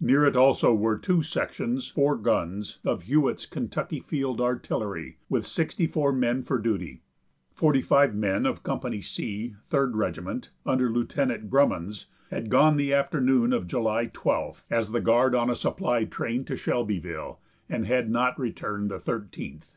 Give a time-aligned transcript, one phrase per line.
[0.00, 5.86] Near it, also, were two sections (four guns) of Hewitt's Kentucky Field Artillery, with sixty
[5.86, 7.02] four men for duty.
[7.52, 13.52] Forty five men of Company C, Third Regiment, under Lieutenant Grummons, had gone the afternoon
[13.52, 17.38] of July 12th, as the guard on a supply train, to Shelbyville,
[17.68, 19.76] and had not returned the thirteenth."